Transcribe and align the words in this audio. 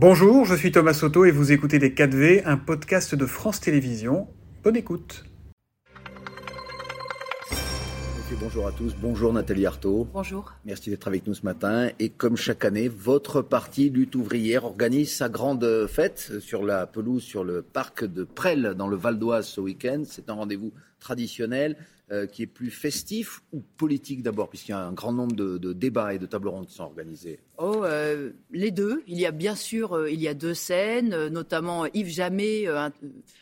Bonjour, 0.00 0.44
je 0.44 0.54
suis 0.54 0.70
Thomas 0.70 0.94
Soto 0.94 1.24
et 1.24 1.32
vous 1.32 1.50
écoutez 1.50 1.80
Les 1.80 1.90
4V, 1.90 2.42
un 2.44 2.56
podcast 2.56 3.16
de 3.16 3.26
France 3.26 3.58
Télévisions. 3.58 4.28
Bonne 4.62 4.76
écoute. 4.76 5.24
bonjour 8.40 8.68
à 8.68 8.72
tous, 8.72 8.94
bonjour 8.94 9.32
Nathalie 9.32 9.66
Arthaud. 9.66 10.06
Bonjour. 10.12 10.52
Merci 10.64 10.90
d'être 10.90 11.08
avec 11.08 11.26
nous 11.26 11.34
ce 11.34 11.44
matin. 11.44 11.88
Et 11.98 12.10
comme 12.10 12.36
chaque 12.36 12.64
année, 12.64 12.86
votre 12.86 13.42
parti 13.42 13.90
Lutte 13.90 14.14
ouvrière 14.14 14.64
organise 14.64 15.12
sa 15.12 15.28
grande 15.28 15.88
fête 15.88 16.38
sur 16.38 16.64
la 16.64 16.86
pelouse, 16.86 17.24
sur 17.24 17.42
le 17.42 17.62
parc 17.62 18.04
de 18.04 18.22
Presles, 18.22 18.76
dans 18.76 18.86
le 18.86 18.96
Val 18.96 19.18
d'Oise 19.18 19.48
ce 19.48 19.60
week-end. 19.60 20.02
C'est 20.04 20.30
un 20.30 20.34
rendez-vous 20.34 20.72
traditionnel. 20.98 21.76
Euh, 22.10 22.26
qui 22.26 22.42
est 22.42 22.46
plus 22.46 22.70
festif 22.70 23.42
ou 23.52 23.60
politique 23.76 24.22
d'abord, 24.22 24.48
puisqu'il 24.48 24.70
y 24.70 24.74
a 24.74 24.80
un 24.80 24.92
grand 24.92 25.12
nombre 25.12 25.36
de, 25.36 25.74
débats 25.74 26.14
et 26.14 26.18
de 26.18 26.24
tables 26.24 26.48
rondes 26.48 26.66
qui 26.66 26.72
sont 26.72 26.84
organisés? 26.84 27.38
Oh, 27.58 27.82
euh, 27.84 28.30
les 28.50 28.70
deux. 28.70 29.02
Il 29.06 29.20
y 29.20 29.26
a 29.26 29.30
bien 29.30 29.54
sûr, 29.54 29.94
euh, 29.94 30.10
il 30.10 30.18
y 30.18 30.26
a 30.26 30.32
deux 30.32 30.54
scènes, 30.54 31.26
notamment 31.26 31.84
Yves 31.92 32.08
Jamais 32.08 32.64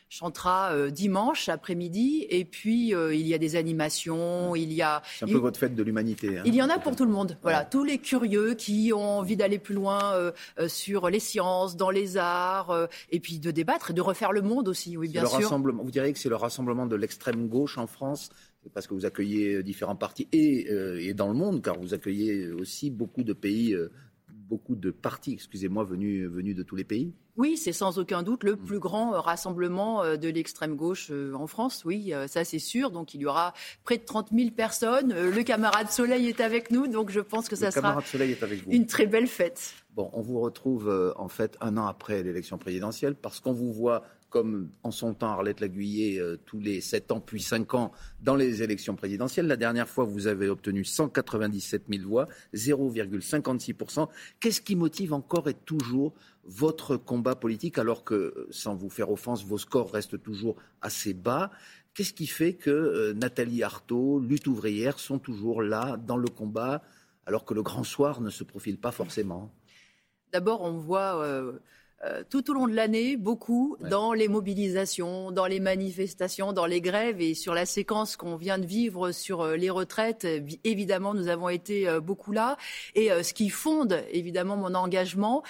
chantera 0.08 0.88
dimanche 0.90 1.48
après-midi, 1.48 2.26
et 2.30 2.44
puis 2.44 2.88
il 2.90 3.26
y 3.26 3.34
a 3.34 3.38
des 3.38 3.54
animations, 3.54 4.56
il 4.56 4.72
y 4.72 4.82
a. 4.82 5.02
C'est 5.18 5.24
un 5.26 5.28
peu 5.28 5.38
votre 5.38 5.58
fête 5.60 5.74
de 5.74 5.82
l'humanité. 5.82 6.38
Hein. 6.38 6.42
il 6.44 6.54
y 6.54 6.62
en 6.62 6.68
a 6.68 6.78
pour 6.78 6.96
tout 6.96 7.04
le 7.04 7.10
monde. 7.12 7.38
Voilà, 7.42 7.64
tous 7.64 7.84
les 7.84 7.98
curieux 7.98 8.54
qui 8.54 8.92
ont 8.92 9.18
envie 9.18 9.36
d'aller 9.36 9.58
plus 9.58 9.74
loin 9.74 10.32
sur 10.66 11.08
les 11.08 11.20
sciences, 11.20 11.76
dans 11.76 11.90
les 11.90 12.16
arts, 12.16 12.88
et 13.10 13.20
puis 13.20 13.38
de 13.38 13.52
débattre 13.52 13.92
et 13.92 13.94
de 13.94 14.00
refaire 14.00 14.32
le 14.32 14.42
monde 14.42 14.66
aussi. 14.66 14.96
Oui, 14.96 15.08
bien 15.08 15.22
le 15.22 15.28
sûr. 15.28 15.38
Rassemblement, 15.38 15.84
vous 15.84 15.90
diriez 15.92 16.12
que 16.12 16.18
c'est 16.18 16.28
le 16.28 16.36
rassemblement 16.36 16.86
de 16.86 16.96
l'extrême 16.96 17.45
gauche 17.46 17.78
en 17.78 17.86
France 17.86 18.30
parce 18.74 18.86
que 18.86 18.94
vous 18.94 19.06
accueillez 19.06 19.62
différents 19.62 19.96
partis 19.96 20.28
et, 20.32 20.70
euh, 20.70 21.00
et, 21.00 21.14
dans 21.14 21.28
le 21.28 21.34
monde, 21.34 21.62
car 21.62 21.78
vous 21.78 21.94
accueillez 21.94 22.48
aussi 22.48 22.90
beaucoup 22.90 23.22
de 23.22 23.32
pays, 23.32 23.74
euh, 23.74 23.90
beaucoup 24.28 24.76
de 24.76 24.90
partis, 24.90 25.32
excusez-moi, 25.32 25.84
venus, 25.84 26.28
venus 26.28 26.56
de 26.56 26.62
tous 26.62 26.76
les 26.76 26.84
pays 26.84 27.12
oui, 27.38 27.58
c'est 27.58 27.74
sans 27.74 27.98
aucun 27.98 28.22
doute 28.22 28.44
le 28.44 28.56
plus 28.56 28.78
grand 28.78 29.12
euh, 29.12 29.20
rassemblement 29.20 30.16
de 30.16 30.28
l'extrême 30.30 30.74
gauche 30.74 31.12
en 31.34 31.46
France. 31.46 31.84
Oui, 31.84 32.14
ça 32.28 32.46
c'est 32.46 32.58
sûr. 32.58 32.90
Donc 32.90 33.12
il 33.12 33.20
y 33.20 33.26
aura 33.26 33.52
près 33.84 33.98
de 33.98 34.04
30 34.04 34.30
000 34.32 34.52
personnes. 34.52 35.12
Le 35.12 35.42
camarade 35.42 35.90
Soleil 35.90 36.28
est 36.28 36.40
avec 36.40 36.70
nous, 36.70 36.86
donc 36.86 37.10
je 37.10 37.20
pense 37.20 37.50
que 37.50 37.54
ça 37.54 37.70
sera 37.70 37.98
une 38.70 38.86
très 38.86 39.06
belle 39.06 39.26
fête. 39.26 39.74
Bon, 39.94 40.08
on 40.14 40.22
vous 40.22 40.40
retrouve 40.40 41.12
en 41.16 41.28
fait 41.28 41.58
un 41.60 41.76
an 41.76 41.84
après 41.84 42.22
l'élection 42.22 42.56
présidentielle 42.56 43.14
parce 43.14 43.40
qu'on 43.40 43.52
vous 43.52 43.70
voit 43.70 44.02
comme 44.30 44.70
en 44.82 44.90
son 44.90 45.14
temps 45.14 45.30
Arlette 45.30 45.60
Laguiller, 45.60 46.18
euh, 46.18 46.38
tous 46.46 46.60
les 46.60 46.80
7 46.80 47.12
ans 47.12 47.20
puis 47.20 47.40
5 47.40 47.74
ans 47.74 47.92
dans 48.22 48.34
les 48.34 48.62
élections 48.62 48.96
présidentielles. 48.96 49.46
La 49.46 49.56
dernière 49.56 49.88
fois, 49.88 50.04
vous 50.04 50.26
avez 50.26 50.48
obtenu 50.48 50.84
197 50.84 51.84
000 51.88 52.08
voix, 52.08 52.28
0,56%. 52.54 54.08
Qu'est-ce 54.40 54.60
qui 54.60 54.76
motive 54.76 55.12
encore 55.12 55.48
et 55.48 55.54
toujours 55.54 56.12
votre 56.44 56.96
combat 56.96 57.36
politique 57.36 57.78
alors 57.78 58.04
que, 58.04 58.46
sans 58.50 58.74
vous 58.74 58.90
faire 58.90 59.10
offense, 59.10 59.44
vos 59.44 59.58
scores 59.58 59.92
restent 59.92 60.20
toujours 60.22 60.56
assez 60.82 61.14
bas? 61.14 61.50
Qu'est-ce 61.94 62.12
qui 62.12 62.26
fait 62.26 62.54
que 62.54 62.70
euh, 62.70 63.14
Nathalie 63.14 63.62
Arthaud, 63.62 64.20
Lutte 64.20 64.46
ouvrière, 64.48 64.98
sont 64.98 65.18
toujours 65.18 65.62
là 65.62 65.96
dans 65.96 66.16
le 66.16 66.28
combat 66.28 66.82
alors 67.24 67.44
que 67.44 67.54
le 67.54 67.62
grand 67.62 67.84
soir 67.84 68.20
ne 68.20 68.30
se 68.30 68.44
profile 68.44 68.78
pas 68.78 68.92
forcément? 68.92 69.52
D'abord, 70.32 70.62
on 70.62 70.72
voit... 70.72 71.22
Euh, 71.22 71.52
euh, 72.04 72.22
tout 72.28 72.50
au 72.50 72.54
long 72.54 72.66
de 72.68 72.74
l'année, 72.74 73.16
beaucoup 73.16 73.78
dans 73.80 74.12
les 74.12 74.28
mobilisations, 74.28 75.30
dans 75.32 75.46
les 75.46 75.60
manifestations, 75.60 76.52
dans 76.52 76.66
les 76.66 76.82
grèves 76.82 77.22
et 77.22 77.32
sur 77.32 77.54
la 77.54 77.64
séquence 77.64 78.16
qu'on 78.16 78.36
vient 78.36 78.58
de 78.58 78.66
vivre 78.66 79.12
sur 79.12 79.40
euh, 79.40 79.56
les 79.56 79.70
retraites. 79.70 80.26
Évidemment, 80.64 81.14
nous 81.14 81.28
avons 81.28 81.48
été 81.48 81.88
euh, 81.88 82.00
beaucoup 82.00 82.32
là. 82.32 82.58
Et 82.94 83.08
ce 83.22 83.32
qui 83.32 83.48
fonde 83.48 84.02
évidemment 84.10 84.56
mon 84.56 84.74
engagement, 84.74 85.42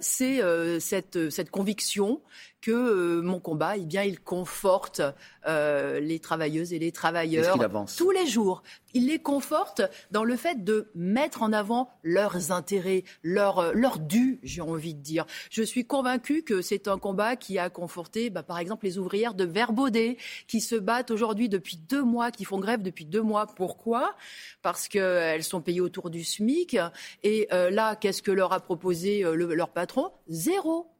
c'est 0.00 0.40
cette, 0.80 1.30
cette 1.30 1.50
conviction 1.50 2.20
que 2.62 2.70
euh, 2.70 3.22
mon 3.22 3.40
combat, 3.40 3.76
eh 3.76 3.84
bien, 3.84 4.04
il 4.04 4.20
conforte 4.20 5.02
euh, 5.46 6.00
les 6.00 6.20
travailleuses 6.20 6.72
et 6.72 6.78
les 6.78 6.92
travailleurs 6.92 7.58
tous 7.98 8.10
les 8.12 8.26
jours. 8.26 8.62
Il 8.94 9.08
les 9.08 9.18
conforte 9.18 9.82
dans 10.10 10.24
le 10.24 10.36
fait 10.36 10.64
de 10.64 10.88
mettre 10.94 11.42
en 11.42 11.52
avant 11.52 11.90
leurs 12.02 12.52
intérêts, 12.52 13.02
leurs 13.22 13.58
euh, 13.58 13.72
leur 13.74 13.98
dû, 13.98 14.38
j'ai 14.44 14.60
envie 14.62 14.94
de 14.94 15.00
dire. 15.00 15.26
Je 15.50 15.62
suis 15.62 15.81
convaincue 15.84 16.42
que 16.42 16.62
c'est 16.62 16.88
un 16.88 16.98
combat 16.98 17.36
qui 17.36 17.58
a 17.58 17.70
conforté, 17.70 18.30
bah, 18.30 18.42
par 18.42 18.58
exemple, 18.58 18.86
les 18.86 18.98
ouvrières 18.98 19.34
de 19.34 19.44
Verbaudet, 19.44 20.16
qui 20.46 20.60
se 20.60 20.76
battent 20.76 21.10
aujourd'hui 21.10 21.48
depuis 21.48 21.76
deux 21.76 22.02
mois, 22.02 22.30
qui 22.30 22.44
font 22.44 22.58
grève 22.58 22.82
depuis 22.82 23.04
deux 23.04 23.22
mois. 23.22 23.46
Pourquoi? 23.46 24.14
Parce 24.62 24.88
qu'elles 24.88 25.44
sont 25.44 25.60
payées 25.60 25.80
autour 25.80 26.10
du 26.10 26.24
SMIC. 26.24 26.76
Et 27.22 27.48
là, 27.50 27.96
qu'est-ce 27.96 28.22
que 28.22 28.30
leur 28.30 28.52
a 28.52 28.60
proposé 28.60 29.22
leur 29.22 29.70
patron? 29.70 30.10
Zéro 30.28 30.92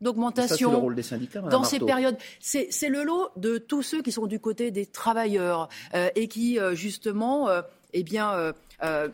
d'augmentation. 0.00 0.70
le 0.70 0.76
rôle 0.76 0.94
des 0.94 1.02
syndicats. 1.02 1.40
Dans 1.40 1.64
ces 1.64 1.78
périodes, 1.78 2.16
c'est 2.40 2.88
le 2.88 3.02
lot 3.02 3.30
de 3.36 3.58
tous 3.58 3.82
ceux 3.82 4.02
qui 4.02 4.12
sont 4.12 4.26
du 4.26 4.40
côté 4.40 4.70
des 4.70 4.86
travailleurs 4.86 5.68
euh, 5.94 6.08
et 6.14 6.28
qui 6.28 6.58
euh, 6.58 6.74
justement, 6.74 7.48
euh, 7.48 7.62
eh 7.92 8.02
bien. 8.02 8.52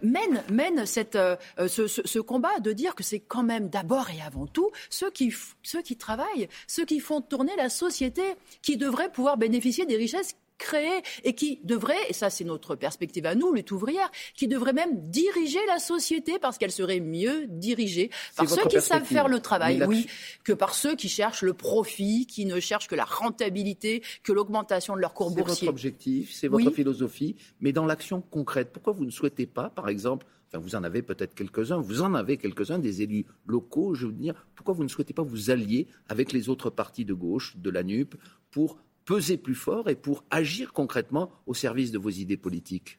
mènent, 0.02 0.86
cette, 0.86 1.18
ce, 1.58 1.86
ce, 1.86 2.18
combat 2.20 2.60
de 2.60 2.72
dire 2.72 2.94
que 2.94 3.02
c'est 3.02 3.20
quand 3.20 3.42
même 3.42 3.68
d'abord 3.68 4.10
et 4.10 4.20
avant 4.20 4.46
tout 4.46 4.70
ceux 4.90 5.10
qui, 5.10 5.34
ceux 5.62 5.82
qui 5.82 5.96
travaillent, 5.96 6.48
ceux 6.66 6.84
qui 6.84 7.00
font 7.00 7.20
tourner 7.20 7.52
la 7.56 7.68
société, 7.68 8.22
qui 8.62 8.76
devraient 8.76 9.10
pouvoir 9.10 9.36
bénéficier 9.36 9.84
des 9.86 9.96
richesses 9.96 10.36
créer 10.58 11.02
et 11.24 11.34
qui 11.34 11.60
devrait, 11.64 11.94
et 12.08 12.12
ça 12.12 12.30
c'est 12.30 12.44
notre 12.44 12.74
perspective 12.74 13.26
à 13.26 13.34
nous, 13.34 13.52
lutte 13.52 13.70
ouvrière, 13.72 14.10
qui 14.34 14.48
devrait 14.48 14.72
même 14.72 15.10
diriger 15.10 15.58
la 15.66 15.78
société 15.78 16.38
parce 16.38 16.58
qu'elle 16.58 16.72
serait 16.72 17.00
mieux 17.00 17.46
dirigée 17.48 18.10
par 18.36 18.48
ceux 18.48 18.66
qui 18.68 18.80
savent 18.80 19.04
faire 19.04 19.28
le 19.28 19.40
travail, 19.40 19.82
oui, 19.86 20.06
que 20.44 20.52
par 20.52 20.74
ceux 20.74 20.96
qui 20.96 21.08
cherchent 21.08 21.42
le 21.42 21.54
profit, 21.54 22.26
qui 22.26 22.46
ne 22.46 22.60
cherchent 22.60 22.88
que 22.88 22.94
la 22.94 23.04
rentabilité, 23.04 24.02
que 24.22 24.32
l'augmentation 24.32 24.94
de 24.94 25.00
leur 25.00 25.14
cours 25.14 25.30
boursier. 25.30 25.54
C'est 25.54 25.66
votre 25.66 25.70
objectif, 25.70 26.32
c'est 26.32 26.48
votre 26.48 26.70
philosophie, 26.70 27.36
mais 27.60 27.72
dans 27.72 27.86
l'action 27.86 28.20
concrète, 28.20 28.72
pourquoi 28.72 28.92
vous 28.92 29.04
ne 29.04 29.10
souhaitez 29.10 29.46
pas, 29.46 29.70
par 29.70 29.88
exemple, 29.88 30.26
Enfin, 30.48 30.58
vous 30.62 30.76
en 30.76 30.84
avez 30.84 31.02
peut-être 31.02 31.34
quelques-uns, 31.34 31.78
vous 31.78 32.02
en 32.02 32.14
avez 32.14 32.36
quelques-uns 32.36 32.78
des 32.78 33.02
élus 33.02 33.26
locaux, 33.46 33.94
je 33.94 34.06
veux 34.06 34.12
dire, 34.12 34.46
pourquoi 34.54 34.74
vous 34.74 34.84
ne 34.84 34.88
souhaitez 34.88 35.12
pas 35.12 35.22
vous 35.22 35.50
allier 35.50 35.88
avec 36.08 36.32
les 36.32 36.48
autres 36.48 36.70
partis 36.70 37.04
de 37.04 37.14
gauche, 37.14 37.56
de 37.56 37.68
la 37.68 37.82
NUP, 37.82 38.14
pour 38.50 38.78
peser 39.06 39.38
plus 39.38 39.54
fort 39.54 39.88
et 39.88 39.94
pour 39.94 40.24
agir 40.30 40.74
concrètement 40.74 41.30
au 41.46 41.54
service 41.54 41.92
de 41.92 41.98
vos 41.98 42.10
idées 42.10 42.36
politiques. 42.36 42.98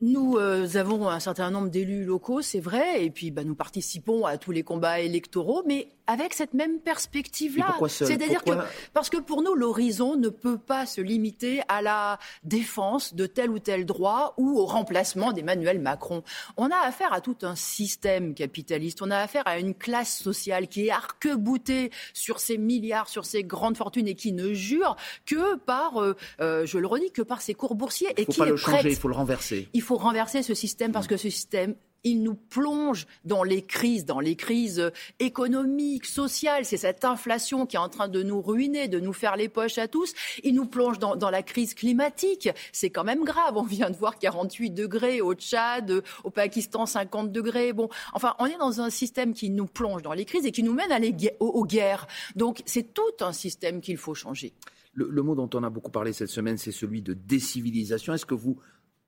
Nous 0.00 0.38
euh, 0.38 0.66
avons 0.76 1.10
un 1.10 1.20
certain 1.20 1.50
nombre 1.50 1.68
d'élus 1.68 2.06
locaux, 2.06 2.40
c'est 2.40 2.60
vrai, 2.60 3.04
et 3.04 3.10
puis 3.10 3.30
bah, 3.30 3.44
nous 3.44 3.54
participons 3.54 4.24
à 4.24 4.38
tous 4.38 4.50
les 4.50 4.62
combats 4.62 5.00
électoraux, 5.00 5.62
mais 5.66 5.88
avec 6.10 6.34
cette 6.34 6.54
même 6.54 6.80
perspective-là. 6.80 7.76
C'est-à-dire 7.86 8.42
que 8.42 8.50
parce 8.92 9.10
que 9.10 9.18
pour 9.18 9.42
nous, 9.42 9.54
l'horizon 9.54 10.16
ne 10.16 10.28
peut 10.28 10.58
pas 10.58 10.84
se 10.84 11.00
limiter 11.00 11.62
à 11.68 11.82
la 11.82 12.18
défense 12.42 13.14
de 13.14 13.26
tel 13.26 13.48
ou 13.50 13.60
tel 13.60 13.86
droit 13.86 14.34
ou 14.36 14.58
au 14.58 14.66
remplacement 14.66 15.32
d'Emmanuel 15.32 15.78
Macron. 15.78 16.24
On 16.56 16.68
a 16.68 16.76
affaire 16.84 17.12
à 17.12 17.20
tout 17.20 17.36
un 17.42 17.54
système 17.54 18.34
capitaliste. 18.34 19.02
On 19.02 19.10
a 19.12 19.18
affaire 19.18 19.44
à 19.46 19.60
une 19.60 19.72
classe 19.72 20.18
sociale 20.18 20.66
qui 20.66 20.88
est 20.88 20.90
arc-boutée 20.90 21.92
sur 22.12 22.40
ses 22.40 22.58
milliards, 22.58 23.08
sur 23.08 23.24
ses 23.24 23.44
grandes 23.44 23.76
fortunes 23.76 24.08
et 24.08 24.16
qui 24.16 24.32
ne 24.32 24.52
jure 24.52 24.96
que 25.26 25.54
par, 25.58 26.02
euh, 26.02 26.16
euh, 26.40 26.66
je 26.66 26.78
le 26.78 26.88
redis, 26.88 27.12
que 27.12 27.22
par 27.22 27.40
ses 27.40 27.54
cours 27.54 27.76
boursiers 27.76 28.12
et 28.16 28.26
qui 28.26 28.40
pas 28.40 28.46
le 28.46 28.56
changer, 28.56 28.90
il 28.90 28.96
faut 28.96 29.08
le 29.08 29.14
renverser. 29.14 29.68
Il 29.74 29.82
faut 29.82 29.96
renverser 29.96 30.42
ce 30.42 30.54
système 30.54 30.90
parce 30.90 31.06
que 31.06 31.16
ce 31.16 31.30
système 31.30 31.76
il 32.04 32.22
nous 32.22 32.34
plonge 32.34 33.06
dans 33.24 33.42
les 33.42 33.62
crises, 33.62 34.04
dans 34.04 34.20
les 34.20 34.36
crises 34.36 34.90
économiques, 35.18 36.06
sociales. 36.06 36.64
C'est 36.64 36.76
cette 36.76 37.04
inflation 37.04 37.66
qui 37.66 37.76
est 37.76 37.80
en 37.80 37.88
train 37.88 38.08
de 38.08 38.22
nous 38.22 38.40
ruiner, 38.40 38.88
de 38.88 39.00
nous 39.00 39.12
faire 39.12 39.36
les 39.36 39.48
poches 39.48 39.78
à 39.78 39.88
tous. 39.88 40.14
Il 40.42 40.54
nous 40.54 40.66
plonge 40.66 40.98
dans, 40.98 41.30
la 41.30 41.42
crise 41.42 41.74
climatique. 41.74 42.48
C'est 42.72 42.90
quand 42.90 43.04
même 43.04 43.24
grave. 43.24 43.56
On 43.56 43.62
vient 43.62 43.90
de 43.90 43.96
voir 43.96 44.18
48 44.18 44.70
degrés 44.70 45.20
au 45.20 45.34
Tchad, 45.34 46.02
au 46.24 46.30
Pakistan 46.30 46.86
50 46.86 47.32
degrés. 47.32 47.72
Bon, 47.72 47.88
enfin, 48.12 48.34
on 48.38 48.46
est 48.46 48.58
dans 48.58 48.80
un 48.80 48.90
système 48.90 49.34
qui 49.34 49.50
nous 49.50 49.66
plonge 49.66 50.02
dans 50.02 50.12
les 50.12 50.24
crises 50.24 50.46
et 50.46 50.52
qui 50.52 50.62
nous 50.62 50.74
mène 50.74 50.92
à 50.92 51.00
aux, 51.40 51.64
guerres. 51.64 52.06
Donc, 52.36 52.62
c'est 52.66 52.94
tout 52.94 53.02
un 53.20 53.32
système 53.32 53.80
qu'il 53.80 53.96
faut 53.96 54.14
changer. 54.14 54.52
le 54.94 55.22
mot 55.22 55.34
dont 55.34 55.50
on 55.54 55.62
a 55.62 55.70
beaucoup 55.70 55.90
parlé 55.90 56.12
cette 56.12 56.28
semaine, 56.28 56.58
c'est 56.58 56.72
celui 56.72 57.02
de 57.02 57.14
décivilisation. 57.14 58.14
Est-ce 58.14 58.26
que 58.26 58.34
vous 58.34 58.58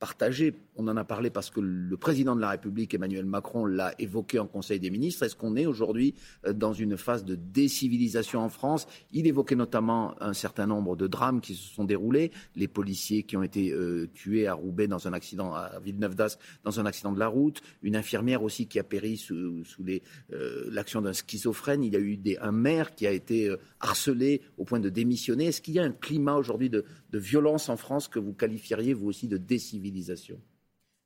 partagé. 0.03 0.53
On 0.75 0.89
en 0.89 0.97
a 0.97 1.05
parlé 1.05 1.31
parce 1.31 1.49
que 1.49 1.61
le 1.61 1.97
président 1.97 2.35
de 2.35 2.41
la 2.41 2.51
République, 2.51 2.93
Emmanuel 2.93 3.25
Macron, 3.25 3.67
l'a 3.67 3.95
évoqué 4.01 4.41
en 4.41 4.49
Conseil 4.49 4.81
des 4.81 4.91
ministres. 4.91 5.23
Est-ce 5.23 5.37
qu'on 5.37 5.55
est 5.55 5.65
aujourd'hui 5.65 6.17
euh, 6.45 6.53
dans 6.53 6.73
une 6.73 6.97
phase 6.97 7.25
de 7.25 7.37
décivilisation 7.37 8.41
en 8.41 8.49
France? 8.49 8.89
Il 9.13 9.29
évoquait 9.29 9.55
notamment 9.55 10.21
un 10.21 10.33
certain 10.33 10.67
nombre 10.67 10.97
de 10.97 11.07
drames 11.07 11.41
qui 11.41 11.55
se 11.55 11.73
sont 11.73 11.85
déroulés. 11.85 12.33
Les 12.57 12.67
policiers 12.67 13.23
qui 13.23 13.37
ont 13.37 13.45
été 13.45 13.71
euh, 13.71 14.09
tués 14.13 14.49
à 14.49 14.55
Roubaix 14.55 14.89
dans 14.89 15.07
un 15.07 15.13
accident, 15.13 15.55
à 15.55 15.79
Villeneuve 15.79 16.17
d'Ascq 16.17 16.41
dans 16.65 16.81
un 16.81 16.87
accident 16.87 17.13
de 17.13 17.21
la 17.21 17.29
route. 17.29 17.61
Une 17.83 17.95
infirmière 17.95 18.43
aussi 18.43 18.67
qui 18.67 18.81
a 18.81 18.83
péri 18.83 19.17
sous, 19.17 19.63
euh, 19.87 20.69
l'action 20.69 21.01
d'un 21.01 21.13
schizophrène. 21.13 21.85
Il 21.85 21.93
y 21.93 21.97
a 21.97 22.01
eu 22.01 22.19
un 22.41 22.51
maire 22.51 22.97
qui 22.97 23.07
a 23.07 23.13
été 23.13 23.55
harcelé 23.79 24.43
au 24.59 24.65
point 24.65 24.81
de 24.81 24.89
démissionner. 24.89 25.47
Est-ce 25.47 25.63
qu'il 25.63 25.75
y 25.75 25.79
a 25.79 25.85
un 25.85 25.93
climat 25.93 26.35
aujourd'hui 26.35 26.71
de, 26.71 26.85
de 27.13 27.19
violence 27.21 27.69
en 27.69 27.77
France 27.77 28.09
que 28.09 28.19
vous 28.19 28.33
qualifieriez 28.33 28.95
vous 28.95 29.07
aussi 29.07 29.29
de 29.29 29.37
décivilisation? 29.37 29.92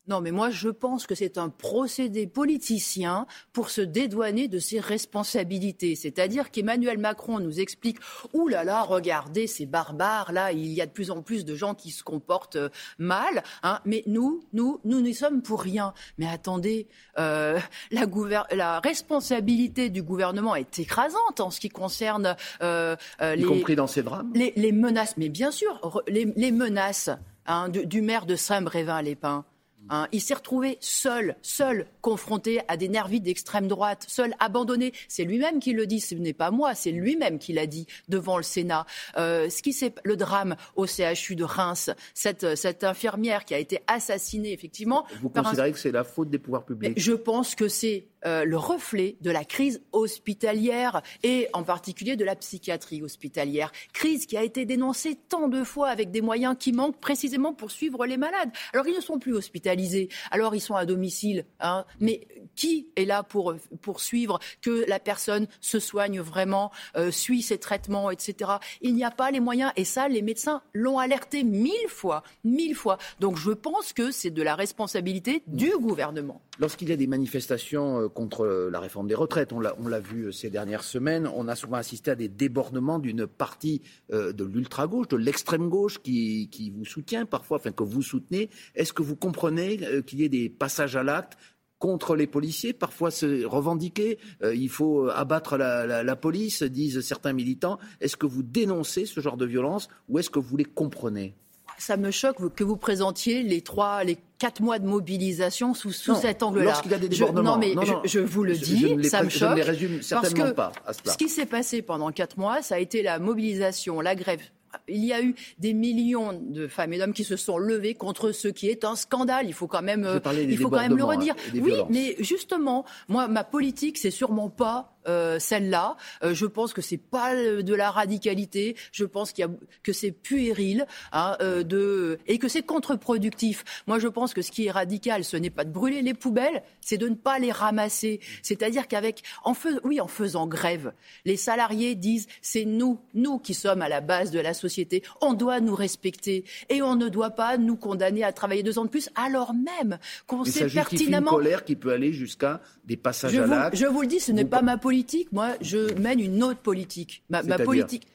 Non, 0.08 0.20
mais 0.20 0.30
moi, 0.30 0.50
je 0.50 0.68
pense 0.68 1.06
que 1.06 1.16
c'est 1.16 1.36
un 1.36 1.48
procédé 1.48 2.28
politicien 2.28 3.26
pour 3.52 3.70
se 3.70 3.80
dédouaner 3.80 4.46
de 4.46 4.60
ses 4.60 4.78
responsabilités. 4.78 5.96
C'est-à-dire 5.96 6.52
qu'Emmanuel 6.52 6.98
Macron 6.98 7.40
nous 7.40 7.58
explique 7.58 7.98
Ouh 8.32 8.46
là 8.46 8.62
là, 8.62 8.82
regardez, 8.82 9.48
ces 9.48 9.66
barbares, 9.66 10.32
là, 10.32 10.52
il 10.52 10.72
y 10.72 10.80
a 10.80 10.86
de 10.86 10.92
plus 10.92 11.10
en 11.10 11.22
plus 11.22 11.44
de 11.44 11.56
gens 11.56 11.74
qui 11.74 11.90
se 11.90 12.04
comportent 12.04 12.56
euh, 12.56 12.68
mal. 12.98 13.42
Hein, 13.64 13.80
mais 13.84 14.04
nous, 14.06 14.44
nous, 14.52 14.80
nous 14.84 15.00
n'y 15.00 15.14
sommes 15.14 15.42
pour 15.42 15.60
rien. 15.60 15.92
Mais 16.18 16.28
attendez, 16.28 16.86
euh, 17.18 17.58
la, 17.90 18.06
la, 18.52 18.80
responsabilité 18.80 19.90
du 19.90 20.04
gouvernement 20.04 20.54
est 20.54 20.78
écrasante 20.78 21.40
en 21.40 21.50
ce 21.50 21.58
qui 21.58 21.68
concerne. 21.68 22.36
Euh, 22.62 22.94
euh 23.20 23.34
y 23.36 23.42
compris 23.42 23.74
dans 23.74 23.86
ces 23.88 24.02
drames 24.02 24.30
les, 24.34 24.52
les, 24.54 24.72
menaces, 24.72 25.16
mais 25.16 25.28
bien 25.28 25.50
sûr, 25.50 26.02
les, 26.06 26.32
les 26.36 26.52
menaces 26.52 27.10
hein, 27.46 27.68
du, 27.68 27.86
du, 27.86 28.02
maire 28.02 28.26
de 28.26 28.36
Saint-Brévin-les-Pins. 28.36 29.44
Hein, 29.88 30.08
il 30.10 30.20
s'est 30.20 30.34
retrouvé 30.34 30.78
seul, 30.80 31.36
seul, 31.42 31.86
confronté 32.00 32.60
à 32.66 32.76
des 32.76 32.88
nervis 32.88 33.20
d'extrême 33.20 33.68
droite, 33.68 34.04
seul, 34.08 34.34
abandonné. 34.40 34.92
C'est 35.06 35.24
lui-même 35.24 35.60
qui 35.60 35.72
le 35.72 35.86
dit, 35.86 36.00
ce 36.00 36.14
n'est 36.16 36.32
pas 36.32 36.50
moi, 36.50 36.74
c'est 36.74 36.90
lui-même 36.90 37.38
qui 37.38 37.52
l'a 37.52 37.66
dit 37.66 37.86
devant 38.08 38.36
le 38.36 38.42
Sénat. 38.42 38.84
Euh, 39.16 39.48
ce 39.48 39.62
qui 39.62 39.72
c'est 39.72 39.94
le 40.02 40.16
drame 40.16 40.56
au 40.74 40.86
CHU 40.86 41.36
de 41.36 41.44
Reims, 41.44 41.90
cette, 42.14 42.56
cette 42.56 42.82
infirmière 42.82 43.44
qui 43.44 43.54
a 43.54 43.58
été 43.58 43.80
assassinée 43.86 44.52
effectivement. 44.52 45.06
Vous 45.20 45.30
considérez 45.30 45.72
que 45.72 45.78
c'est 45.78 45.92
la 45.92 46.04
faute 46.04 46.30
des 46.30 46.38
pouvoirs 46.38 46.64
publics? 46.64 46.94
Je 46.96 47.12
pense 47.12 47.54
que 47.54 47.68
c'est 47.68 48.08
euh, 48.24 48.44
le 48.44 48.56
reflet 48.56 49.16
de 49.20 49.30
la 49.30 49.44
crise 49.44 49.82
hospitalière 49.92 51.02
et 51.22 51.48
en 51.52 51.62
particulier 51.62 52.16
de 52.16 52.24
la 52.24 52.34
psychiatrie 52.34 53.02
hospitalière. 53.02 53.72
Crise 53.92 54.26
qui 54.26 54.36
a 54.36 54.42
été 54.42 54.64
dénoncée 54.64 55.16
tant 55.28 55.48
de 55.48 55.62
fois 55.64 55.88
avec 55.88 56.10
des 56.10 56.22
moyens 56.22 56.56
qui 56.58 56.72
manquent 56.72 57.00
précisément 57.00 57.52
pour 57.52 57.70
suivre 57.70 58.06
les 58.06 58.16
malades. 58.16 58.50
Alors 58.72 58.86
ils 58.88 58.96
ne 58.96 59.00
sont 59.00 59.18
plus 59.18 59.34
hospitalisés, 59.34 60.08
alors 60.30 60.54
ils 60.54 60.60
sont 60.60 60.74
à 60.74 60.86
domicile. 60.86 61.44
Hein. 61.60 61.84
Mais 62.00 62.26
qui 62.54 62.88
est 62.96 63.04
là 63.04 63.22
pour, 63.22 63.54
pour 63.82 64.00
suivre 64.00 64.38
que 64.62 64.84
la 64.88 64.98
personne 64.98 65.46
se 65.60 65.78
soigne 65.78 66.20
vraiment, 66.20 66.72
euh, 66.96 67.10
suit 67.10 67.42
ses 67.42 67.58
traitements, 67.58 68.10
etc. 68.10 68.52
Il 68.80 68.94
n'y 68.94 69.04
a 69.04 69.10
pas 69.10 69.30
les 69.30 69.40
moyens 69.40 69.72
et 69.76 69.84
ça, 69.84 70.08
les 70.08 70.22
médecins 70.22 70.62
l'ont 70.72 70.98
alerté 70.98 71.44
mille 71.44 71.88
fois, 71.88 72.22
mille 72.44 72.74
fois. 72.74 72.98
Donc 73.20 73.36
je 73.36 73.50
pense 73.50 73.92
que 73.92 74.10
c'est 74.10 74.30
de 74.30 74.42
la 74.42 74.54
responsabilité 74.54 75.42
du 75.46 75.70
gouvernement. 75.78 76.40
Lorsqu'il 76.58 76.88
y 76.88 76.92
a 76.92 76.96
des 76.96 77.06
manifestations 77.06 78.00
euh, 78.00 78.08
contre 78.16 78.68
la 78.72 78.80
réforme 78.80 79.06
des 79.06 79.14
retraites, 79.14 79.52
on 79.52 79.60
l'a 79.60 80.00
vu 80.00 80.24
euh, 80.24 80.32
ces 80.32 80.50
dernières 80.50 80.82
semaines, 80.82 81.28
on 81.34 81.46
a 81.46 81.54
souvent 81.54 81.76
assisté 81.76 82.10
à 82.10 82.14
des 82.14 82.28
débordements 82.28 82.98
d'une 82.98 83.26
partie 83.26 83.82
euh, 84.12 84.32
de 84.32 84.44
l'ultra-gauche, 84.44 85.08
de 85.08 85.16
l'extrême-gauche 85.16 86.00
qui, 86.02 86.48
qui, 86.50 86.70
vous 86.70 86.84
soutient 86.84 87.26
parfois, 87.26 87.58
enfin 87.58 87.72
que 87.72 87.84
vous 87.84 88.02
soutenez. 88.02 88.48
Est-ce 88.74 88.92
que 88.92 89.02
vous 89.02 89.16
comprenez 89.16 89.78
qu'il 90.06 90.20
y 90.20 90.24
ait 90.24 90.28
des 90.28 90.48
passages 90.48 90.96
à 90.96 91.02
l'acte 91.02 91.36
contre 91.78 92.16
les 92.16 92.26
policiers, 92.26 92.72
parfois 92.72 93.10
se 93.10 93.44
revendiquer, 93.44 94.18
il 94.42 94.70
faut 94.70 95.10
abattre 95.10 95.58
la, 95.58 96.16
police, 96.16 96.62
disent 96.62 97.02
certains 97.02 97.34
militants. 97.34 97.78
Est-ce 98.00 98.16
que 98.16 98.24
vous 98.24 98.42
dénoncez 98.42 99.04
ce 99.04 99.20
genre 99.20 99.36
de 99.36 99.44
violence 99.44 99.88
ou 100.08 100.18
est-ce 100.18 100.30
que 100.30 100.38
vous 100.38 100.56
les 100.56 100.64
comprenez? 100.64 101.34
Ça 101.78 101.96
me 101.96 102.10
choque 102.10 102.54
que 102.54 102.64
vous 102.64 102.76
présentiez 102.76 103.42
les 103.42 103.60
trois, 103.60 104.04
les 104.04 104.18
quatre 104.38 104.60
mois 104.60 104.78
de 104.78 104.86
mobilisation 104.86 105.74
sous, 105.74 105.92
sous 105.92 106.14
cet 106.14 106.42
angle-là. 106.42 106.64
Lorsqu'il 106.64 106.90
y 106.90 106.94
a 106.94 106.98
des 106.98 107.08
débordements. 107.08 107.56
non, 107.56 107.58
mais 107.58 107.74
Je, 108.04 108.20
vous 108.20 108.44
le 108.44 108.54
dis, 108.54 109.08
ça 109.08 109.22
me 109.22 109.28
choque. 109.28 109.50
Je 109.50 109.54
ne 109.54 109.56
les 109.56 109.62
résume 109.62 110.02
certainement 110.02 110.44
parce 110.44 110.50
que 110.50 110.54
pas 110.54 110.72
à 110.86 110.92
Ce 110.92 111.16
qui 111.16 111.28
s'est 111.28 111.46
passé 111.46 111.82
pendant 111.82 112.10
quatre 112.12 112.38
mois, 112.38 112.62
ça 112.62 112.76
a 112.76 112.78
été 112.78 113.02
la 113.02 113.18
mobilisation, 113.18 114.00
la 114.00 114.14
grève 114.14 114.40
il 114.88 115.04
y 115.04 115.12
a 115.12 115.22
eu 115.22 115.34
des 115.58 115.72
millions 115.72 116.32
de 116.32 116.66
femmes 116.66 116.92
et 116.92 116.98
d'hommes 116.98 117.12
qui 117.12 117.24
se 117.24 117.36
sont 117.36 117.58
levés 117.58 117.94
contre 117.94 118.32
ce 118.32 118.48
qui 118.48 118.68
est 118.68 118.84
un 118.84 118.94
scandale. 118.94 119.46
Il 119.46 119.54
faut 119.54 119.66
quand 119.66 119.82
même, 119.82 120.06
il 120.36 120.58
faut 120.58 120.68
quand 120.70 120.80
même 120.80 120.96
le 120.96 121.04
redire. 121.04 121.34
oui, 121.54 121.72
mais 121.88 122.16
justement, 122.20 122.84
moi, 123.08 123.28
ma 123.28 123.44
politique, 123.44 123.98
c'est 123.98 124.10
sûrement 124.10 124.50
pas 124.50 124.95
euh, 125.08 125.38
celle-là. 125.38 125.96
Euh, 126.22 126.34
je 126.34 126.46
pense 126.46 126.72
que 126.72 126.82
c'est 126.82 126.96
pas 126.96 127.34
de 127.34 127.74
la 127.74 127.90
radicalité. 127.90 128.76
Je 128.92 129.04
pense 129.04 129.32
qu'il 129.32 129.44
y 129.44 129.48
a, 129.48 129.50
que 129.82 129.92
c'est 129.92 130.10
puéril 130.10 130.86
hein, 131.12 131.36
euh, 131.40 131.62
de, 131.62 132.18
et 132.26 132.38
que 132.38 132.48
c'est 132.48 132.62
contre-productif. 132.62 133.64
Moi, 133.86 133.98
je 133.98 134.08
pense 134.08 134.34
que 134.34 134.42
ce 134.42 134.50
qui 134.50 134.66
est 134.66 134.70
radical, 134.70 135.24
ce 135.24 135.36
n'est 135.36 135.50
pas 135.50 135.64
de 135.64 135.70
brûler 135.70 136.02
les 136.02 136.14
poubelles, 136.14 136.62
c'est 136.80 136.98
de 136.98 137.08
ne 137.08 137.14
pas 137.14 137.38
les 137.38 137.52
ramasser. 137.52 138.20
C'est-à-dire 138.42 138.88
qu'avec, 138.88 139.22
en 139.44 139.54
fais, 139.54 139.70
oui, 139.84 140.00
en 140.00 140.08
faisant 140.08 140.46
grève, 140.46 140.92
les 141.24 141.36
salariés 141.36 141.94
disent 141.94 142.26
c'est 142.42 142.64
nous, 142.64 142.98
nous 143.14 143.38
qui 143.38 143.54
sommes 143.54 143.82
à 143.82 143.88
la 143.88 144.00
base 144.00 144.30
de 144.30 144.40
la 144.40 144.54
société. 144.54 145.02
On 145.20 145.34
doit 145.34 145.60
nous 145.60 145.74
respecter 145.74 146.44
et 146.68 146.82
on 146.82 146.96
ne 146.96 147.08
doit 147.08 147.30
pas 147.30 147.56
nous 147.58 147.76
condamner 147.76 148.24
à 148.24 148.32
travailler 148.32 148.62
deux 148.62 148.78
ans 148.78 148.84
de 148.84 148.90
plus, 148.90 149.08
alors 149.14 149.54
même 149.54 149.98
qu'on 150.26 150.44
sait 150.44 150.68
ça 150.68 150.74
pertinemment. 150.74 151.32
une 151.32 151.36
colère 151.36 151.64
qui 151.64 151.76
peut 151.76 151.92
aller 151.92 152.12
jusqu'à 152.12 152.60
des 152.84 152.96
passages 152.96 153.32
je 153.32 153.40
à 153.40 153.46
l'acte. 153.46 153.76
Je 153.76 153.86
vous 153.86 154.02
le 154.02 154.06
dis, 154.06 154.20
ce 154.20 154.32
n'est 154.32 154.44
pas 154.44 154.62
ma 154.62 154.76
politique 154.76 154.95
moi, 155.32 155.54
je 155.60 155.92
mène 155.94 156.20
une 156.20 156.42
autre 156.42 156.60
politique. 156.60 157.22
Ma, 157.28 157.42
politique, 157.58 158.06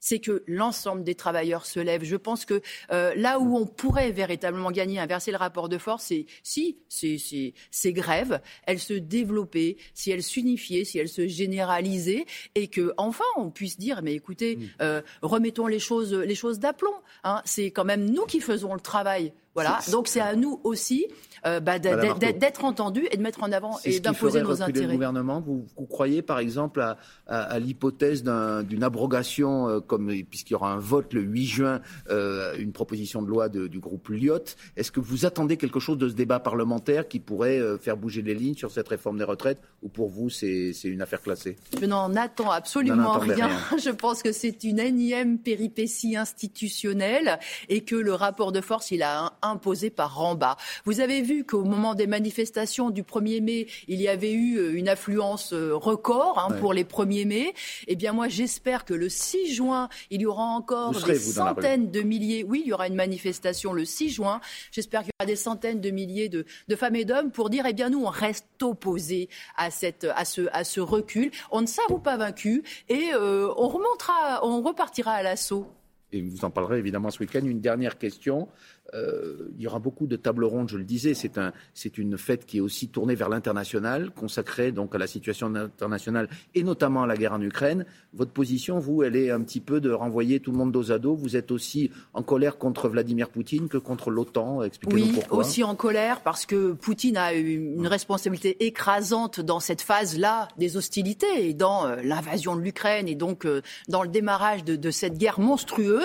c'est 0.00 0.18
que 0.18 0.42
l'ensemble 0.46 1.04
des 1.04 1.14
travailleurs 1.14 1.66
se 1.66 1.80
lèvent. 1.80 2.04
Je 2.04 2.16
pense 2.16 2.44
que 2.44 2.60
euh, 2.92 3.14
là 3.16 3.38
où 3.38 3.56
on 3.56 3.66
pourrait 3.66 4.12
véritablement 4.12 4.70
gagner, 4.70 4.98
inverser 4.98 5.30
le 5.30 5.36
rapport 5.36 5.68
de 5.68 5.78
force, 5.78 6.04
c'est 6.04 6.26
si 6.42 6.78
ces, 6.88 7.92
grèves, 7.92 8.40
elles 8.66 8.78
se 8.78 8.94
développaient, 8.94 9.76
si 9.94 10.10
elles 10.10 10.22
s'unifiaient, 10.22 10.84
si 10.84 10.98
elles 10.98 11.08
se 11.08 11.26
généralisaient, 11.26 12.26
et 12.54 12.68
que 12.68 12.92
enfin 12.96 13.24
on 13.36 13.50
puisse 13.50 13.78
dire, 13.78 14.02
mais 14.02 14.14
écoutez, 14.14 14.56
mm. 14.56 14.68
euh, 14.82 15.02
remettons 15.22 15.66
les 15.66 15.80
choses, 15.80 16.14
les 16.14 16.34
choses 16.34 16.58
d'aplomb. 16.58 16.94
Hein. 17.24 17.42
C'est 17.44 17.70
quand 17.70 17.84
même 17.84 18.08
nous 18.08 18.26
qui 18.26 18.40
faisons 18.40 18.74
le 18.74 18.80
travail. 18.80 19.32
Voilà. 19.58 19.80
Donc 19.90 20.06
c'est 20.06 20.20
à 20.20 20.36
nous 20.36 20.60
aussi 20.62 21.06
euh, 21.46 21.60
bah, 21.60 21.78
d'être 21.78 22.64
entendu 22.64 23.06
et 23.10 23.16
de 23.16 23.22
mettre 23.22 23.42
en 23.42 23.52
avant 23.52 23.78
et 23.84 24.00
d'imposer 24.00 24.42
nos 24.42 24.62
intérêts. 24.62 24.86
Le 24.86 24.92
gouvernement, 24.92 25.40
vous, 25.40 25.66
vous, 25.76 25.86
croyez 25.86 26.22
par 26.22 26.38
exemple 26.38 26.80
à, 26.80 26.98
à, 27.26 27.58
l'hypothèse 27.58 28.22
d'une 28.22 28.82
abrogation, 28.82 29.68
euh, 29.68 29.80
comme 29.80 30.12
puisqu'il 30.28 30.52
y 30.52 30.56
aura 30.56 30.72
un 30.72 30.78
vote 30.78 31.12
le 31.14 31.22
8 31.22 31.46
juin, 31.46 31.80
euh, 32.10 32.56
une 32.58 32.72
proposition 32.72 33.22
de 33.22 33.28
loi 33.28 33.48
de, 33.48 33.66
du 33.66 33.78
groupe 33.78 34.08
Lyot. 34.08 34.38
Est-ce 34.76 34.90
que 34.90 35.00
vous 35.00 35.26
attendez 35.26 35.56
quelque 35.56 35.80
chose 35.80 35.98
de 35.98 36.08
ce 36.08 36.14
débat 36.14 36.40
parlementaire 36.40 37.08
qui 37.08 37.20
pourrait 37.20 37.60
faire 37.80 37.96
bouger 37.96 38.22
les 38.22 38.34
lignes 38.34 38.54
sur 38.54 38.70
cette 38.70 38.88
réforme 38.88 39.18
des 39.18 39.24
retraites, 39.24 39.60
ou 39.82 39.88
pour 39.88 40.08
vous 40.08 40.30
c'est 40.30 40.72
une 40.84 41.02
affaire 41.02 41.22
classée? 41.22 41.56
Je 41.80 41.86
n'en 41.86 42.14
attends 42.16 42.50
absolument 42.50 43.18
rien. 43.18 43.46
rien. 43.46 43.78
Je 43.78 43.90
pense 43.90 44.22
que 44.22 44.32
c'est 44.32 44.64
une 44.64 44.78
énième 44.78 45.38
péripétie 45.38 46.16
institutionnelle 46.16 47.38
et 47.68 47.82
que 47.82 47.96
le 47.96 48.14
rapport 48.14 48.52
de 48.52 48.60
force 48.60 48.90
il 48.90 49.02
a 49.02 49.34
imposé 49.48 49.90
par 49.90 50.16
Ramba. 50.16 50.56
Vous 50.84 51.00
avez 51.00 51.22
vu 51.22 51.28
vu 51.28 51.44
qu'au 51.44 51.64
moment 51.64 51.94
des 51.94 52.06
manifestations 52.06 52.90
du 52.90 53.02
1er 53.02 53.42
mai, 53.42 53.66
il 53.86 54.00
y 54.00 54.08
avait 54.08 54.32
eu 54.32 54.56
euh, 54.56 54.72
une 54.74 54.88
affluence 54.88 55.52
euh, 55.52 55.74
record 55.74 56.38
hein, 56.38 56.54
pour 56.58 56.72
les 56.72 56.84
1er 56.84 57.26
mai. 57.26 57.54
Eh 57.86 57.96
bien, 57.96 58.12
moi, 58.12 58.28
j'espère 58.28 58.84
que 58.84 58.94
le 58.94 59.08
6 59.08 59.54
juin, 59.54 59.88
il 60.10 60.22
y 60.22 60.26
aura 60.26 60.44
encore 60.44 60.92
des 61.04 61.18
centaines 61.18 61.90
de 61.90 62.00
milliers. 62.00 62.44
Oui, 62.44 62.62
il 62.64 62.68
y 62.68 62.72
aura 62.72 62.86
une 62.86 62.94
manifestation 62.94 63.72
le 63.72 63.84
6 63.84 64.08
juin. 64.08 64.40
J'espère 64.72 65.02
qu'il 65.02 65.10
y 65.10 65.22
aura 65.22 65.26
des 65.26 65.36
centaines 65.36 65.80
de 65.80 65.90
milliers 65.90 66.28
de, 66.28 66.44
femmes 66.76 66.96
et 66.96 67.04
d'hommes 67.04 67.30
pour 67.30 67.50
dire, 67.50 67.66
eh 67.68 67.74
bien, 67.74 67.90
nous, 67.90 68.04
on 68.04 68.10
reste 68.10 68.46
opposés 68.62 69.28
à, 69.56 69.70
cette, 69.70 70.06
à, 70.16 70.24
ce, 70.24 70.48
à 70.52 70.64
ce 70.64 70.80
recul. 70.80 71.30
On 71.50 71.60
ne 71.60 71.66
s'avoue 71.66 71.98
pas 71.98 72.16
vaincu 72.16 72.62
et 72.88 73.10
euh, 73.12 73.52
on 73.56 73.68
remontera, 73.68 74.40
on 74.44 74.62
repartira 74.62 75.12
à 75.12 75.22
l'assaut. 75.22 75.66
Et 76.12 76.22
vous 76.22 76.44
en 76.44 76.50
parlerez 76.50 76.78
évidemment 76.78 77.10
ce 77.10 77.20
week-end. 77.20 77.44
Une 77.44 77.60
dernière 77.60 77.98
question. 77.98 78.48
Euh, 78.94 79.50
il 79.56 79.62
y 79.62 79.66
aura 79.66 79.78
beaucoup 79.78 80.06
de 80.06 80.16
tables 80.16 80.44
rondes, 80.44 80.70
je 80.70 80.78
le 80.78 80.84
disais. 80.84 81.14
C'est 81.14 81.36
un, 81.38 81.52
une 81.96 82.16
fête 82.16 82.46
qui 82.46 82.58
est 82.58 82.60
aussi 82.60 82.88
tournée 82.88 83.14
vers 83.14 83.28
l'international, 83.28 84.10
consacrée 84.10 84.72
donc 84.72 84.94
à 84.94 84.98
la 84.98 85.06
situation 85.06 85.54
internationale 85.54 86.28
et 86.54 86.62
notamment 86.62 87.02
à 87.02 87.06
la 87.06 87.16
guerre 87.16 87.34
en 87.34 87.42
Ukraine. 87.42 87.84
Votre 88.14 88.30
position, 88.30 88.78
vous, 88.78 89.02
elle 89.02 89.16
est 89.16 89.30
un 89.30 89.42
petit 89.42 89.60
peu 89.60 89.80
de 89.80 89.90
renvoyer 89.90 90.40
tout 90.40 90.52
le 90.52 90.56
monde 90.56 90.72
dos 90.72 90.90
à 90.92 90.98
dos. 90.98 91.14
Vous 91.14 91.36
êtes 91.36 91.50
aussi 91.50 91.90
en 92.14 92.22
colère 92.22 92.56
contre 92.56 92.88
Vladimir 92.88 93.28
Poutine 93.28 93.68
que 93.68 93.78
contre 93.78 94.10
l'OTAN. 94.10 94.62
Expliquez-nous 94.62 95.02
oui, 95.02 95.12
pourquoi. 95.14 95.38
aussi 95.38 95.62
en 95.62 95.74
colère 95.74 96.22
parce 96.22 96.46
que 96.46 96.72
Poutine 96.72 97.16
a 97.16 97.34
une 97.34 97.86
responsabilité 97.86 98.64
écrasante 98.64 99.40
dans 99.40 99.60
cette 99.60 99.82
phase-là 99.82 100.48
des 100.56 100.76
hostilités 100.76 101.48
et 101.48 101.54
dans 101.54 101.86
euh, 101.86 101.96
l'invasion 102.02 102.56
de 102.56 102.62
l'Ukraine 102.62 103.08
et 103.08 103.14
donc 103.14 103.44
euh, 103.44 103.60
dans 103.88 104.02
le 104.02 104.08
démarrage 104.08 104.64
de, 104.64 104.76
de, 104.76 104.90
cette 104.90 105.18
guerre 105.18 105.40
monstrueuse. 105.40 105.97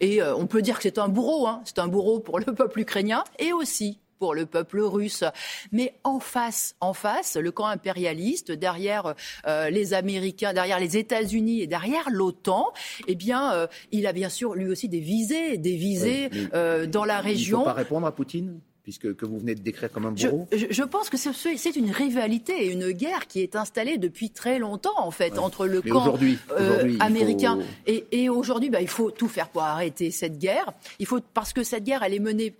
Et 0.00 0.22
on 0.22 0.46
peut 0.46 0.62
dire 0.62 0.76
que 0.76 0.82
c'est 0.82 0.98
un 0.98 1.08
bourreau. 1.08 1.46
Hein. 1.46 1.62
C'est 1.64 1.78
un 1.78 1.88
bourreau 1.88 2.20
pour 2.20 2.38
le 2.38 2.54
peuple 2.54 2.80
ukrainien 2.80 3.24
et 3.38 3.52
aussi 3.52 3.98
pour 4.22 4.36
le 4.36 4.46
peuple 4.46 4.78
russe. 4.78 5.24
Mais 5.72 5.94
en 6.04 6.20
face, 6.20 6.76
en 6.78 6.94
face, 6.94 7.34
le 7.36 7.50
camp 7.50 7.66
impérialiste, 7.66 8.52
derrière 8.52 9.16
euh, 9.48 9.68
les 9.68 9.94
Américains, 9.94 10.52
derrière 10.52 10.78
les 10.78 10.96
États-Unis 10.96 11.60
et 11.62 11.66
derrière 11.66 12.08
l'OTAN, 12.08 12.72
eh 13.08 13.16
bien, 13.16 13.52
euh, 13.52 13.66
il 13.90 14.06
a 14.06 14.12
bien 14.12 14.28
sûr 14.28 14.54
lui 14.54 14.68
aussi 14.68 14.88
des 14.88 15.00
visées, 15.00 15.58
des 15.58 15.74
visées 15.74 16.30
euh, 16.54 16.86
dans 16.86 17.04
la 17.04 17.18
région. 17.18 17.58
Il 17.58 17.62
ne 17.62 17.64
faut 17.64 17.70
pas 17.70 17.72
répondre 17.72 18.06
à 18.06 18.14
Poutine? 18.14 18.60
Puisque 18.82 19.14
que 19.14 19.24
vous 19.24 19.38
venez 19.38 19.54
de 19.54 19.60
décrire 19.60 19.90
comme 19.90 20.06
un 20.06 20.12
bourreau 20.12 20.48
je, 20.52 20.82
pense 20.82 21.08
que 21.08 21.16
c'est 21.16 21.76
une 21.76 21.90
rivalité 21.90 22.66
et 22.66 22.72
une 22.72 22.90
guerre 22.90 23.26
qui 23.26 23.40
est 23.40 23.56
installée 23.56 23.98
depuis 23.98 24.30
très 24.30 24.58
longtemps, 24.58 24.98
en 24.98 25.10
fait, 25.10 25.38
entre 25.38 25.66
le 25.66 25.80
camp 25.80 26.18
euh, 26.50 26.96
américain 27.00 27.58
et, 27.86 28.04
et 28.10 28.28
aujourd'hui, 28.28 28.70
bah, 28.70 28.80
il 28.80 28.88
faut 28.88 29.10
tout 29.10 29.28
faire 29.28 29.48
pour 29.48 29.62
arrêter 29.62 30.10
cette 30.10 30.38
guerre. 30.38 30.72
Il 30.98 31.06
faut 31.06 31.20
parce 31.34 31.52
que 31.52 31.62
cette 31.62 31.84
guerre, 31.84 32.02
elle 32.02 32.14
est 32.14 32.18
menée, 32.18 32.54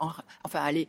enfin, 0.45 0.67
elle 0.69 0.79
est 0.79 0.89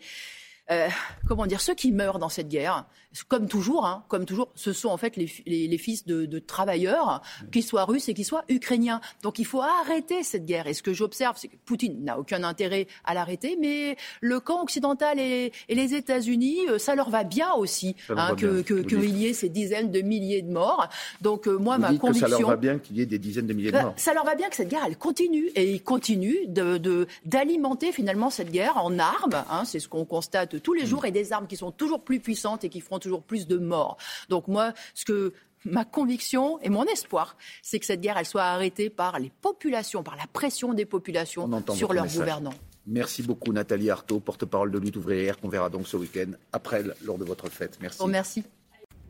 euh, 0.74 0.90
comment 1.28 1.46
dire, 1.46 1.62
ceux 1.62 1.76
qui 1.76 1.92
meurent 1.92 2.20
dans 2.20 2.30
cette 2.30 2.50
guerre, 2.50 2.86
comme 3.28 3.48
toujours, 3.48 3.86
hein, 3.86 4.04
comme 4.08 4.26
toujours, 4.26 4.50
ce 4.56 4.74
sont 4.74 4.90
en 4.90 4.98
fait 4.98 5.16
les, 5.18 5.30
les, 5.46 5.78
fils 5.78 6.06
de, 6.06 6.26
de 6.26 6.40
travailleurs, 6.40 7.22
qu'ils 7.52 7.64
soient 7.64 7.86
russes 7.86 8.10
et 8.10 8.14
qu'ils 8.14 8.26
soient 8.26 8.44
ukrainiens. 8.50 9.02
Donc 9.22 9.40
il 9.40 9.46
faut 9.46 9.62
arrêter 9.62 10.24
cette 10.24 10.46
guerre. 10.46 10.68
Et 10.68 10.74
ce 10.74 10.82
que 10.82 10.94
j'observe, 10.94 11.38
c'est 11.38 11.48
que 11.48 11.56
Poutine 11.66 12.04
n'a 12.04 12.20
aucun 12.20 12.44
intérêt 12.44 12.88
à 13.06 13.14
l'arrêter, 13.14 13.58
mais 13.60 13.98
le 14.22 14.40
camp 14.40 14.64
occidental 14.64 15.20
et, 15.20 15.52
et 15.70 15.76
les 15.76 15.94
États-Unis, 15.94 16.58
euh, 16.70 16.80
ça 16.80 16.96
leur 16.96 17.10
va 17.10 17.24
bien 17.24 17.54
aussi 17.54 17.96
hein, 18.10 18.36
qu'il 18.36 18.64
que, 18.64 18.82
que 18.82 18.96
y 18.96 19.28
ait 19.28 19.34
ces 19.34 19.50
dizaines 19.50 19.92
de 19.92 20.02
milliers 20.02 20.42
de 20.42 20.52
morts. 20.52 20.90
Donc 21.22 21.48
euh, 21.48 21.58
moi, 21.58 21.78
ma 21.78 21.94
conviction, 21.96 22.12
que 22.28 22.32
ça 22.32 22.40
leur 22.40 22.50
va 22.50 22.56
bien 22.56 22.80
qu'il 22.80 22.98
y 22.98 23.02
ait 23.02 23.06
des 23.06 23.20
dizaines 23.20 23.48
de 23.48 23.54
milliers 23.54 23.72
de 23.72 23.78
bah, 23.78 23.84
morts. 23.84 23.94
Ça 23.98 24.14
leur 24.14 24.26
va 24.26 24.36
bien 24.36 24.50
que 24.50 24.56
cette 24.56 24.70
guerre, 24.70 24.84
elle 24.88 24.98
continue 24.98 25.48
et 25.56 25.72
il 25.72 25.84
continue 25.84 26.48
de 26.48 27.08
d'alimenter 27.26 27.92
finalement 27.92 28.30
cette 28.30 28.52
guerre 28.52 28.78
en 28.78 28.98
armes. 28.98 29.44
Hein, 29.50 29.66
c'est 29.66 29.80
ce 29.80 29.88
qu'on 29.88 30.06
constate 30.06 30.62
tous 30.64 30.74
les 30.74 30.84
mm. 30.84 30.88
jours 30.88 31.06
et 31.06 31.12
des 31.12 31.34
armes 31.34 31.48
qui 31.48 31.58
sont 31.58 31.72
toujours 31.72 32.04
plus 32.04 32.20
puissantes 32.20 32.64
et 32.64 32.70
qui 32.70 32.82
feront 32.82 33.00
toujours 33.00 33.22
plus 33.22 33.48
de 33.48 33.58
morts. 33.58 33.98
Donc 34.30 34.48
moi, 34.48 34.74
ce 34.96 35.06
que 35.06 35.34
ma 35.66 35.86
conviction 35.86 36.60
et 36.62 36.70
mon 36.70 36.84
espoir, 36.86 37.38
c'est 37.62 37.80
que 37.80 37.86
cette 37.86 38.02
guerre, 38.02 38.18
elle 38.18 38.26
soit 38.26 38.44
arrêtée 38.44 38.90
par 38.90 39.20
les 39.20 39.32
populations, 39.42 40.04
par 40.04 40.16
la 40.16 40.26
pression 40.32 40.74
des 40.74 40.86
populations 40.86 41.50
sur 41.74 41.94
leurs 41.94 42.08
gouvernants. 42.08 42.54
Merci 42.86 43.24
beaucoup 43.24 43.54
Nathalie 43.54 43.90
Arthaud, 43.90 44.20
porte-parole 44.20 44.70
de 44.72 44.78
lutte 44.78 44.98
ouvrière, 44.98 45.40
qu'on 45.40 45.48
verra 45.48 45.70
donc 45.70 45.88
ce 45.88 45.96
week-end 45.96 46.32
après, 46.52 46.84
lors 47.06 47.18
de 47.18 47.24
votre 47.24 47.48
fête. 47.48 47.78
Merci. 47.82 48.00
Oh, 48.02 48.08
merci. 48.08 48.44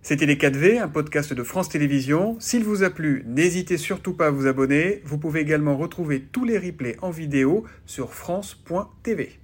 C'était 0.03 0.25
Les 0.25 0.35
4V, 0.35 0.81
un 0.81 0.89
podcast 0.89 1.33
de 1.33 1.43
France 1.43 1.69
Télévisions. 1.69 2.35
S'il 2.39 2.65
vous 2.65 2.83
a 2.83 2.89
plu, 2.89 3.23
n'hésitez 3.25 3.77
surtout 3.77 4.13
pas 4.13 4.27
à 4.27 4.31
vous 4.31 4.47
abonner. 4.47 5.01
Vous 5.05 5.17
pouvez 5.17 5.39
également 5.39 5.77
retrouver 5.77 6.21
tous 6.21 6.43
les 6.43 6.59
replays 6.59 6.97
en 7.01 7.09
vidéo 7.09 7.63
sur 7.85 8.13
France.tv. 8.13 9.39